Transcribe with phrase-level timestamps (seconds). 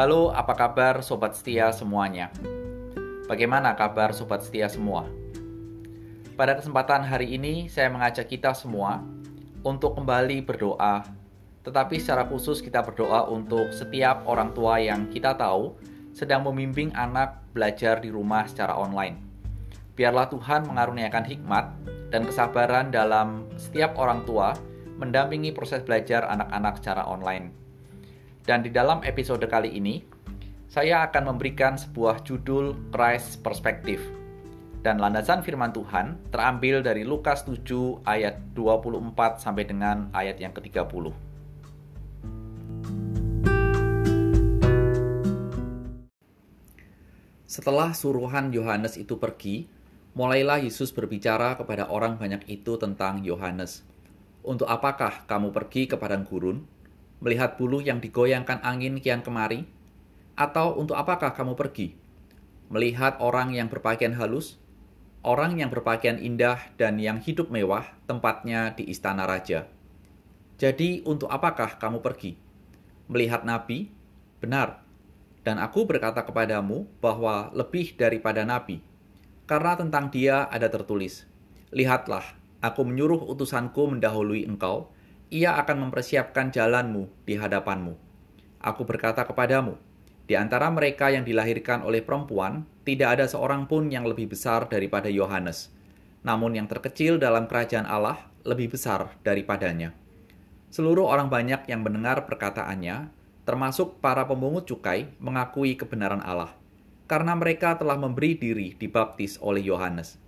[0.00, 2.32] Halo, apa kabar sobat setia semuanya?
[3.28, 5.04] Bagaimana kabar sobat setia semua?
[6.40, 9.04] Pada kesempatan hari ini, saya mengajak kita semua
[9.60, 11.04] untuk kembali berdoa,
[11.68, 15.76] tetapi secara khusus kita berdoa untuk setiap orang tua yang kita tahu
[16.16, 19.20] sedang membimbing anak belajar di rumah secara online.
[20.00, 21.64] Biarlah Tuhan mengaruniakan hikmat
[22.08, 24.56] dan kesabaran dalam setiap orang tua
[24.96, 27.59] mendampingi proses belajar anak-anak secara online
[28.48, 30.00] dan di dalam episode kali ini,
[30.70, 34.00] saya akan memberikan sebuah judul Christ Perspective.
[34.80, 41.12] Dan landasan firman Tuhan terambil dari Lukas 7 ayat 24 sampai dengan ayat yang ke-30.
[47.44, 49.68] Setelah suruhan Yohanes itu pergi,
[50.16, 53.84] mulailah Yesus berbicara kepada orang banyak itu tentang Yohanes.
[54.40, 56.79] Untuk apakah kamu pergi ke padang gurun?
[57.20, 59.68] Melihat bulu yang digoyangkan angin kian kemari?
[60.36, 61.96] Atau untuk apakah kamu pergi?
[62.72, 64.56] Melihat orang yang berpakaian halus,
[65.20, 69.68] orang yang berpakaian indah dan yang hidup mewah, tempatnya di istana raja.
[70.56, 72.36] Jadi, untuk apakah kamu pergi?
[73.08, 73.92] Melihat nabi?
[74.40, 74.84] Benar.
[75.40, 78.84] Dan aku berkata kepadamu bahwa lebih daripada nabi,
[79.48, 81.24] karena tentang dia ada tertulis,
[81.72, 82.22] Lihatlah,
[82.60, 84.92] aku menyuruh utusanku mendahului engkau,
[85.30, 87.94] ia akan mempersiapkan jalanmu di hadapanmu.
[88.58, 89.78] Aku berkata kepadamu,
[90.26, 95.06] di antara mereka yang dilahirkan oleh perempuan, tidak ada seorang pun yang lebih besar daripada
[95.06, 95.70] Yohanes.
[96.26, 99.94] Namun yang terkecil dalam kerajaan Allah lebih besar daripadanya.
[100.70, 103.10] Seluruh orang banyak yang mendengar perkataannya,
[103.46, 106.54] termasuk para pemungut cukai, mengakui kebenaran Allah,
[107.06, 110.18] karena mereka telah memberi diri dibaptis oleh Yohanes.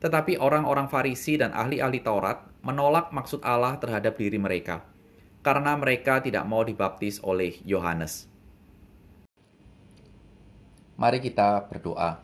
[0.00, 4.86] Tetapi orang-orang Farisi dan ahli-ahli Taurat menolak maksud Allah terhadap diri mereka,
[5.42, 8.30] karena mereka tidak mau dibaptis oleh Yohanes.
[10.96, 12.22] Mari kita berdoa.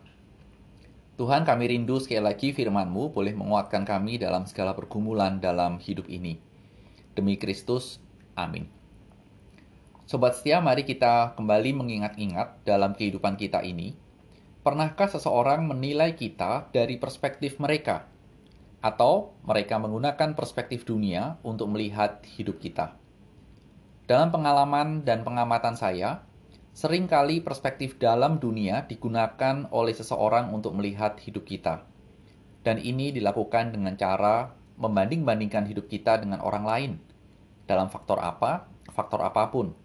[1.19, 6.38] Tuhan kami rindu sekali lagi firman-Mu boleh menguatkan kami dalam segala pergumulan dalam hidup ini.
[7.19, 7.98] Demi Kristus,
[8.38, 8.71] amin.
[10.06, 13.98] Sobat setia, mari kita kembali mengingat-ingat dalam kehidupan kita ini,
[14.69, 18.04] Pernahkah seseorang menilai kita dari perspektif mereka?
[18.88, 22.97] Atau mereka menggunakan perspektif dunia untuk melihat hidup kita?
[24.09, 26.25] Dalam pengalaman dan pengamatan saya,
[26.72, 31.84] sering kali perspektif dalam dunia digunakan oleh seseorang untuk melihat hidup kita.
[32.65, 36.93] Dan ini dilakukan dengan cara membanding-bandingkan hidup kita dengan orang lain.
[37.69, 38.72] Dalam faktor apa?
[38.88, 39.77] Faktor apa pun.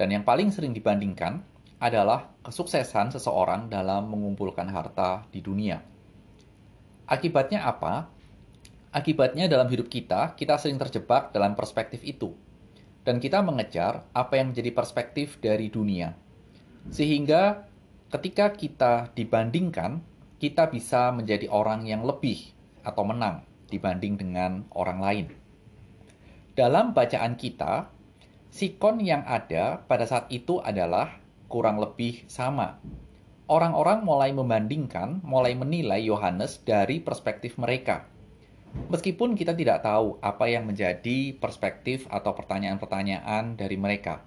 [0.00, 1.44] Dan yang paling sering dibandingkan
[1.76, 5.84] adalah kesuksesan seseorang dalam mengumpulkan harta di dunia.
[7.04, 8.08] Akibatnya apa?
[8.90, 12.34] Akibatnya dalam hidup kita, kita sering terjebak dalam perspektif itu.
[13.06, 16.18] Dan kita mengejar apa yang menjadi perspektif dari dunia.
[16.90, 17.70] Sehingga
[18.10, 20.02] ketika kita dibandingkan,
[20.42, 22.50] kita bisa menjadi orang yang lebih
[22.82, 25.26] atau menang dibanding dengan orang lain.
[26.58, 27.86] Dalam bacaan kita,
[28.50, 31.14] sikon yang ada pada saat itu adalah
[31.46, 32.82] kurang lebih sama.
[33.46, 38.10] Orang-orang mulai membandingkan, mulai menilai Yohanes dari perspektif mereka.
[38.70, 44.22] Meskipun kita tidak tahu apa yang menjadi perspektif atau pertanyaan-pertanyaan dari mereka.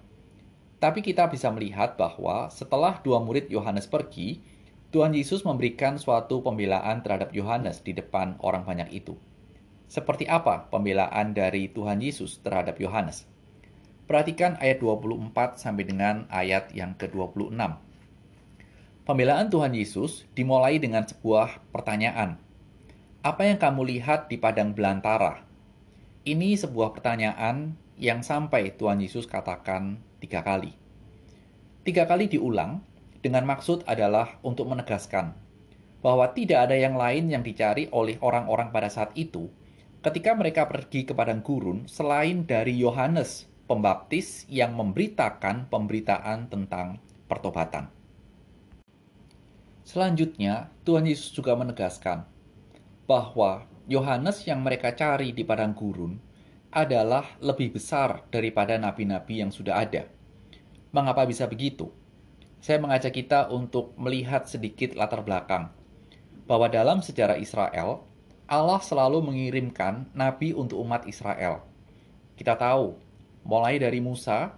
[0.84, 4.44] Tapi kita bisa melihat bahwa setelah dua murid Yohanes pergi,
[4.92, 9.16] Tuhan Yesus memberikan suatu pembelaan terhadap Yohanes di depan orang banyak itu.
[9.88, 13.24] Seperti apa pembelaan dari Tuhan Yesus terhadap Yohanes?
[14.04, 17.56] Perhatikan ayat 24 sampai dengan ayat yang ke-26.
[19.08, 22.43] Pembelaan Tuhan Yesus dimulai dengan sebuah pertanyaan.
[23.24, 25.48] Apa yang kamu lihat di padang belantara?
[26.28, 30.76] Ini sebuah pertanyaan yang sampai Tuhan Yesus katakan tiga kali.
[31.88, 32.84] Tiga kali diulang
[33.24, 35.32] dengan maksud adalah untuk menegaskan
[36.04, 39.48] bahwa tidak ada yang lain yang dicari oleh orang-orang pada saat itu
[40.04, 47.88] ketika mereka pergi ke padang gurun selain dari Yohanes pembaptis yang memberitakan pemberitaan tentang pertobatan.
[49.80, 52.33] Selanjutnya, Tuhan Yesus juga menegaskan
[53.04, 56.16] bahwa Yohanes yang mereka cari di padang gurun
[56.72, 60.08] adalah lebih besar daripada nabi-nabi yang sudah ada.
[60.90, 61.92] Mengapa bisa begitu?
[62.58, 65.68] Saya mengajak kita untuk melihat sedikit latar belakang
[66.48, 68.04] bahwa dalam sejarah Israel,
[68.48, 71.64] Allah selalu mengirimkan nabi untuk umat Israel.
[72.36, 72.96] Kita tahu
[73.44, 74.56] mulai dari Musa,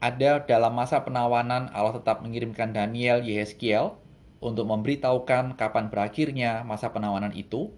[0.00, 4.00] ada dalam masa penawanan Allah tetap mengirimkan Daniel Yehezkiel
[4.40, 7.70] untuk memberitahukan kapan berakhirnya masa penawanan itu,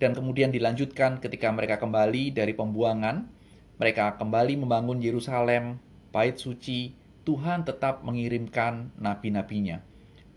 [0.00, 3.28] dan kemudian dilanjutkan ketika mereka kembali dari pembuangan,
[3.76, 5.76] mereka kembali membangun Yerusalem,
[6.12, 6.96] bait suci,
[7.28, 9.84] Tuhan tetap mengirimkan nabi-nabinya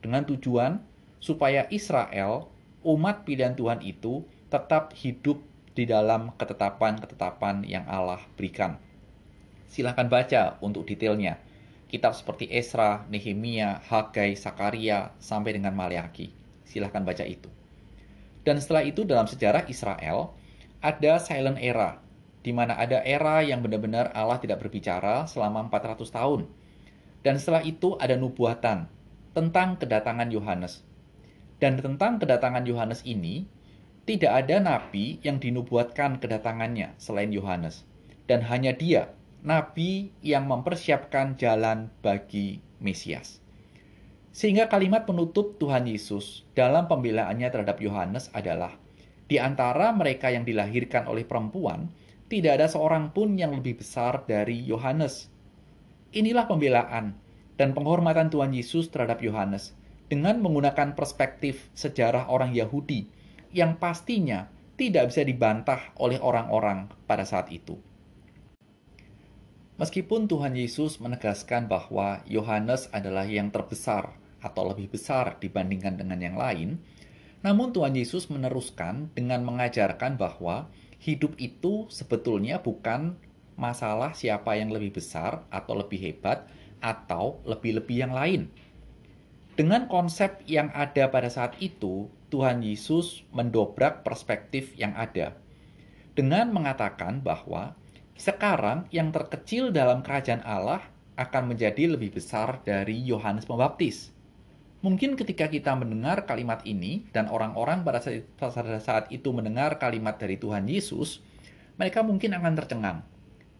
[0.03, 0.83] dengan tujuan
[1.23, 2.51] supaya Israel,
[2.83, 5.39] umat pilihan Tuhan itu tetap hidup
[5.71, 8.77] di dalam ketetapan-ketetapan yang Allah berikan.
[9.71, 11.39] Silahkan baca untuk detailnya.
[11.93, 16.33] Kitab seperti Esra, Nehemia, Hagai, Sakaria, sampai dengan Maleaki.
[16.65, 17.45] Silahkan baca itu.
[18.41, 20.33] Dan setelah itu dalam sejarah Israel,
[20.81, 22.01] ada silent era,
[22.41, 26.49] di mana ada era yang benar-benar Allah tidak berbicara selama 400 tahun.
[27.21, 28.89] Dan setelah itu ada nubuatan
[29.37, 30.81] tentang kedatangan Yohanes.
[31.61, 33.45] Dan tentang kedatangan Yohanes ini,
[34.09, 37.85] tidak ada nabi yang dinubuatkan kedatangannya selain Yohanes.
[38.25, 39.13] Dan hanya dia,
[39.43, 43.43] nabi yang mempersiapkan jalan bagi Mesias.
[44.31, 48.71] Sehingga kalimat penutup Tuhan Yesus dalam pembelaannya terhadap Yohanes adalah,
[49.27, 51.91] di antara mereka yang dilahirkan oleh perempuan,
[52.31, 55.27] tidak ada seorang pun yang lebih besar dari Yohanes.
[56.15, 57.19] Inilah pembelaan
[57.59, 59.75] dan penghormatan Tuhan Yesus terhadap Yohanes
[60.07, 63.11] dengan menggunakan perspektif sejarah orang Yahudi
[63.51, 64.47] yang pastinya
[64.79, 67.77] tidak bisa dibantah oleh orang-orang pada saat itu.
[69.81, 76.37] Meskipun Tuhan Yesus menegaskan bahwa Yohanes adalah yang terbesar atau lebih besar dibandingkan dengan yang
[76.37, 76.77] lain,
[77.41, 80.69] namun Tuhan Yesus meneruskan dengan mengajarkan bahwa
[81.01, 83.17] hidup itu sebetulnya bukan
[83.57, 86.45] masalah siapa yang lebih besar atau lebih hebat
[86.77, 88.53] atau lebih-lebih yang lain.
[89.53, 95.37] Dengan konsep yang ada pada saat itu, Tuhan Yesus mendobrak perspektif yang ada
[96.13, 97.77] dengan mengatakan bahwa
[98.13, 100.85] sekarang yang terkecil dalam kerajaan Allah
[101.17, 104.13] akan menjadi lebih besar dari Yohanes Pembaptis.
[104.83, 108.03] Mungkin ketika kita mendengar kalimat ini dan orang-orang pada
[108.83, 111.23] saat itu mendengar kalimat dari Tuhan Yesus,
[111.79, 112.99] mereka mungkin akan tercengang.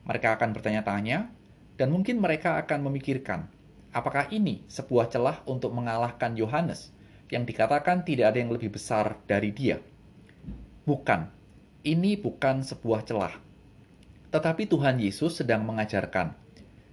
[0.03, 1.31] Mereka akan bertanya-tanya
[1.79, 3.47] dan mungkin mereka akan memikirkan,
[3.95, 6.91] apakah ini sebuah celah untuk mengalahkan Yohanes
[7.31, 9.79] yang dikatakan tidak ada yang lebih besar dari dia?
[10.83, 11.31] Bukan.
[11.83, 13.42] Ini bukan sebuah celah.
[14.33, 16.33] Tetapi Tuhan Yesus sedang mengajarkan,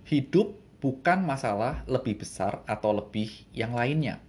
[0.04, 0.52] hidup
[0.84, 4.20] bukan masalah lebih besar atau lebih yang lainnya.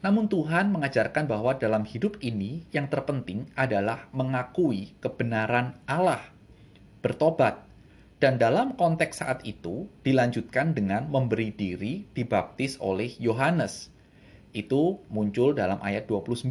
[0.00, 6.24] Namun Tuhan mengajarkan bahwa dalam hidup ini yang terpenting adalah mengakui kebenaran Allah,
[7.04, 7.68] bertobat,
[8.16, 13.92] dan dalam konteks saat itu dilanjutkan dengan memberi diri dibaptis oleh Yohanes.
[14.56, 16.48] Itu muncul dalam ayat 29.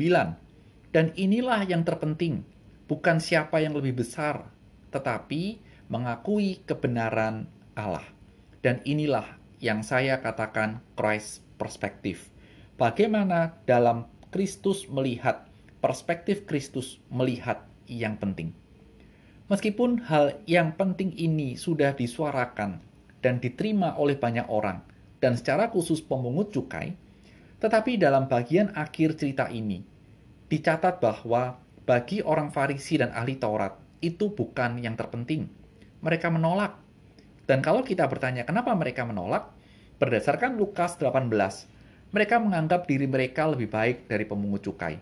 [0.93, 2.45] Dan inilah yang terpenting,
[2.85, 4.47] bukan siapa yang lebih besar,
[4.93, 8.05] tetapi mengakui kebenaran Allah.
[8.63, 12.29] Dan inilah yang saya katakan Christ perspektif.
[12.77, 15.49] Bagaimana dalam Kristus melihat,
[15.81, 18.53] perspektif Kristus melihat yang penting.
[19.47, 22.83] Meskipun hal yang penting ini sudah disuarakan
[23.23, 24.83] dan diterima oleh banyak orang,
[25.23, 26.93] dan secara khusus pemungut cukai,
[27.57, 29.81] tetapi dalam bagian akhir cerita ini,
[30.51, 31.57] dicatat bahwa
[31.87, 33.73] bagi orang Farisi dan ahli Taurat,
[34.03, 35.49] itu bukan yang terpenting.
[36.01, 36.87] Mereka menolak
[37.47, 39.55] dan kalau kita bertanya kenapa mereka menolak,
[40.03, 41.31] berdasarkan Lukas 18,
[42.11, 44.99] mereka menganggap diri mereka lebih baik dari pemungut cukai.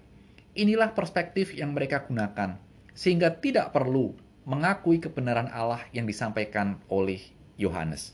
[0.56, 2.62] Inilah perspektif yang mereka gunakan,
[2.94, 4.14] sehingga tidak perlu
[4.46, 7.20] mengakui kebenaran Allah yang disampaikan oleh
[7.58, 8.14] Yohanes.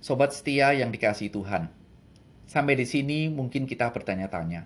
[0.00, 1.68] Sobat setia yang dikasih Tuhan,
[2.48, 4.64] sampai di sini mungkin kita bertanya-tanya,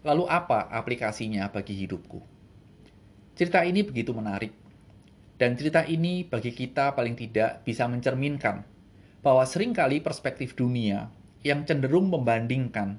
[0.00, 2.24] lalu apa aplikasinya bagi hidupku?
[3.36, 4.65] Cerita ini begitu menarik
[5.36, 8.64] dan cerita ini bagi kita paling tidak bisa mencerminkan
[9.20, 11.12] bahwa sering kali perspektif dunia
[11.44, 12.96] yang cenderung membandingkan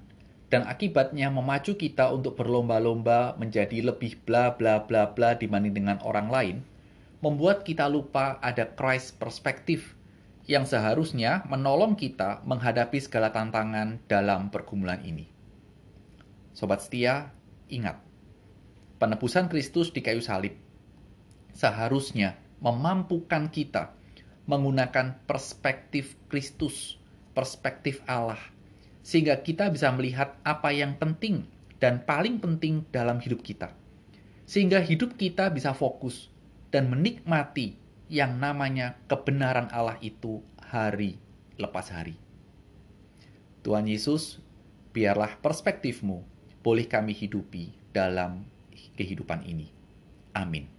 [0.48, 6.32] dan akibatnya memacu kita untuk berlomba-lomba menjadi lebih bla bla bla bla dibanding dengan orang
[6.32, 6.58] lain,
[7.20, 9.98] membuat kita lupa ada Christ perspektif
[10.48, 15.27] yang seharusnya menolong kita menghadapi segala tantangan dalam pergumulan ini.
[16.56, 17.36] Sobat setia,
[17.67, 18.00] ingat,
[19.03, 20.66] penebusan Kristus di kayu salib
[21.58, 23.98] seharusnya memampukan kita
[24.46, 27.02] menggunakan perspektif Kristus,
[27.34, 28.40] perspektif Allah,
[29.02, 31.50] sehingga kita bisa melihat apa yang penting
[31.82, 33.74] dan paling penting dalam hidup kita,
[34.46, 36.30] sehingga hidup kita bisa fokus
[36.70, 37.76] dan menikmati
[38.08, 41.20] yang namanya kebenaran Allah itu hari
[41.60, 42.16] lepas hari.
[43.66, 44.40] Tuhan Yesus,
[44.96, 46.24] biarlah perspektifmu
[46.64, 48.48] boleh kami hidupi dalam
[48.96, 49.68] kehidupan ini.
[50.32, 50.76] Amin.